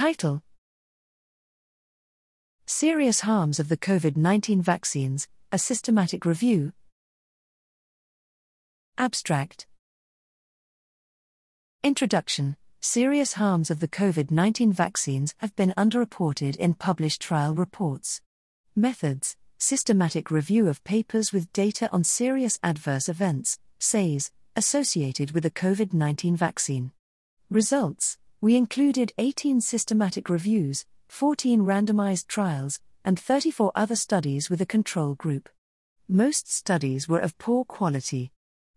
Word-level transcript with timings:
Title 0.00 0.42
Serious 2.64 3.20
Harms 3.20 3.60
of 3.60 3.68
the 3.68 3.76
COVID 3.76 4.16
19 4.16 4.62
Vaccines 4.62 5.28
A 5.52 5.58
Systematic 5.58 6.24
Review. 6.24 6.72
Abstract 8.96 9.66
Introduction 11.84 12.56
Serious 12.80 13.34
harms 13.34 13.70
of 13.70 13.80
the 13.80 13.88
COVID 13.88 14.30
19 14.30 14.72
vaccines 14.72 15.34
have 15.36 15.54
been 15.54 15.74
underreported 15.76 16.56
in 16.56 16.72
published 16.72 17.20
trial 17.20 17.54
reports. 17.54 18.22
Methods 18.74 19.36
Systematic 19.58 20.30
review 20.30 20.66
of 20.68 20.82
papers 20.82 21.30
with 21.30 21.52
data 21.52 21.90
on 21.92 22.04
serious 22.04 22.58
adverse 22.62 23.06
events, 23.06 23.58
SAEs, 23.78 24.30
associated 24.56 25.32
with 25.32 25.44
a 25.44 25.50
COVID 25.50 25.92
19 25.92 26.36
vaccine. 26.36 26.92
Results 27.50 28.16
We 28.42 28.56
included 28.56 29.12
18 29.18 29.60
systematic 29.60 30.30
reviews, 30.30 30.86
14 31.08 31.60
randomized 31.60 32.26
trials, 32.26 32.80
and 33.04 33.20
34 33.20 33.70
other 33.74 33.96
studies 33.96 34.48
with 34.48 34.62
a 34.62 34.66
control 34.66 35.14
group. 35.14 35.50
Most 36.08 36.50
studies 36.50 37.06
were 37.06 37.18
of 37.18 37.36
poor 37.36 37.66
quality. 37.66 38.32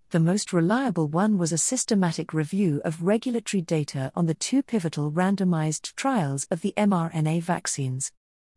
The 0.10 0.20
most 0.20 0.52
reliable 0.52 1.08
one 1.08 1.38
was 1.38 1.54
a 1.54 1.58
systematic 1.58 2.34
review 2.34 2.82
of 2.84 3.04
regulatory 3.04 3.62
data 3.62 4.12
on 4.18 4.26
the 4.26 4.34
two 4.34 4.64
pivotal 4.64 5.10
randomized 5.10 5.96
trials 5.96 6.46
of 6.52 6.60
the 6.60 6.74
mRNA 6.76 7.42
vaccines. 7.44 8.12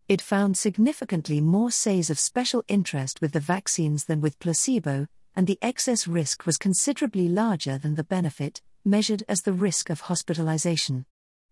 It 0.08 0.20
found 0.20 0.58
significantly 0.58 1.40
more 1.40 1.70
SAEs 1.70 2.10
of 2.10 2.18
special 2.18 2.64
interest 2.66 3.20
with 3.20 3.30
the 3.30 3.38
vaccines 3.38 4.06
than 4.06 4.20
with 4.20 4.40
placebo, 4.40 5.06
and 5.36 5.46
the 5.46 5.58
excess 5.62 6.08
risk 6.08 6.46
was 6.46 6.58
considerably 6.58 7.28
larger 7.28 7.78
than 7.78 7.94
the 7.94 8.02
benefit, 8.02 8.60
measured 8.86 9.24
as 9.28 9.42
the 9.42 9.52
risk 9.52 9.90
of 9.90 10.02
hospitalization. 10.02 11.04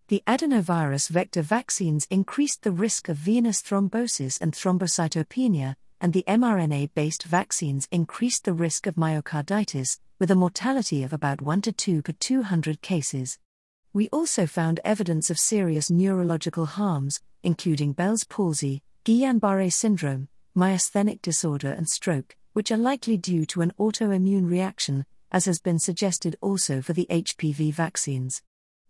The 0.07 0.23
adenovirus 0.25 1.09
vector 1.09 1.41
vaccines 1.41 2.07
increased 2.09 2.63
the 2.63 2.71
risk 2.71 3.09
of 3.09 3.17
venous 3.17 3.61
thrombosis 3.61 4.39
and 4.39 4.53
thrombocytopenia, 4.53 5.75
and 5.99 6.13
the 6.13 6.23
mRNA 6.27 6.91
based 6.93 7.23
vaccines 7.23 7.87
increased 7.91 8.45
the 8.45 8.53
risk 8.53 8.87
of 8.87 8.95
myocarditis, 8.95 9.99
with 10.17 10.31
a 10.31 10.35
mortality 10.35 11.03
of 11.03 11.11
about 11.11 11.41
1 11.41 11.61
to 11.61 11.71
2 11.71 12.01
per 12.01 12.13
200 12.13 12.81
cases. 12.81 13.37
We 13.93 14.09
also 14.09 14.45
found 14.45 14.79
evidence 14.83 15.29
of 15.29 15.39
serious 15.39 15.89
neurological 15.89 16.65
harms, 16.65 17.21
including 17.43 17.93
Bell's 17.93 18.23
palsy, 18.23 18.83
Guillain 19.03 19.39
Barre 19.39 19.69
syndrome, 19.69 20.27
myasthenic 20.55 21.21
disorder, 21.21 21.71
and 21.71 21.89
stroke, 21.89 22.35
which 22.53 22.71
are 22.71 22.77
likely 22.77 23.17
due 23.17 23.45
to 23.47 23.61
an 23.61 23.73
autoimmune 23.79 24.49
reaction, 24.49 25.05
as 25.35 25.43
has 25.43 25.59
been 25.59 25.77
suggested 25.77 26.37
also 26.39 26.81
for 26.81 26.93
the 26.93 27.07
HPV 27.09 27.73
vaccines. 27.73 28.41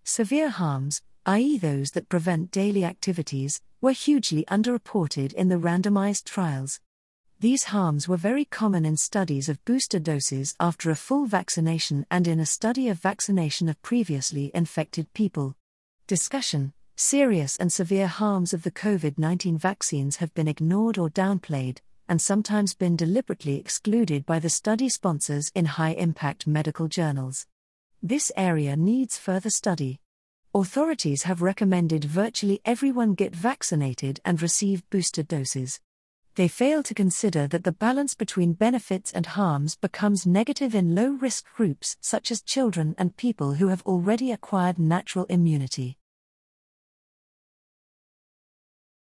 Severe 0.03 0.49
harms, 0.49 1.01
i.e., 1.25 1.57
those 1.57 1.89
that 1.91 2.07
prevent 2.07 2.51
daily 2.51 2.85
activities, 2.85 3.61
were 3.81 3.93
hugely 3.93 4.45
underreported 4.45 5.33
in 5.33 5.49
the 5.49 5.55
randomized 5.55 6.25
trials. 6.25 6.79
These 7.39 7.63
harms 7.63 8.07
were 8.07 8.15
very 8.15 8.45
common 8.45 8.85
in 8.85 8.95
studies 8.95 9.49
of 9.49 9.65
booster 9.65 9.97
doses 9.97 10.53
after 10.59 10.91
a 10.91 10.95
full 10.95 11.25
vaccination 11.25 12.05
and 12.11 12.27
in 12.27 12.39
a 12.39 12.45
study 12.45 12.89
of 12.89 12.99
vaccination 12.99 13.67
of 13.67 13.81
previously 13.81 14.51
infected 14.53 15.11
people. 15.13 15.55
Discussion 16.05 16.73
Serious 16.95 17.57
and 17.57 17.73
severe 17.73 18.07
harms 18.07 18.53
of 18.53 18.61
the 18.61 18.71
COVID 18.71 19.17
19 19.17 19.57
vaccines 19.57 20.17
have 20.17 20.31
been 20.35 20.47
ignored 20.47 20.99
or 20.99 21.09
downplayed, 21.09 21.79
and 22.07 22.21
sometimes 22.21 22.73
been 22.73 22.95
deliberately 22.95 23.55
excluded 23.57 24.25
by 24.25 24.39
the 24.39 24.49
study 24.49 24.89
sponsors 24.89 25.51
in 25.55 25.65
high 25.65 25.93
impact 25.93 26.47
medical 26.47 26.87
journals. 26.87 27.47
This 28.01 28.31
area 28.35 28.75
needs 28.75 29.17
further 29.17 29.49
study. 29.49 29.99
Authorities 30.53 31.23
have 31.23 31.41
recommended 31.41 32.05
virtually 32.05 32.61
everyone 32.65 33.13
get 33.13 33.35
vaccinated 33.35 34.19
and 34.23 34.41
receive 34.41 34.89
booster 34.89 35.23
doses 35.23 35.79
they 36.35 36.49
fail 36.49 36.83
to 36.83 36.93
consider 36.93 37.47
that 37.47 37.63
the 37.63 37.71
balance 37.71 38.13
between 38.13 38.53
benefits 38.53 39.11
and 39.13 39.25
harms 39.25 39.77
becomes 39.77 40.27
negative 40.27 40.75
in 40.75 40.93
low 40.93 41.11
risk 41.11 41.45
groups 41.55 41.95
such 42.01 42.29
as 42.29 42.41
children 42.41 42.93
and 42.97 43.15
people 43.15 43.53
who 43.53 43.69
have 43.69 43.81
already 43.83 44.31
acquired 44.31 44.77
natural 44.77 45.25
immunity. 45.25 45.97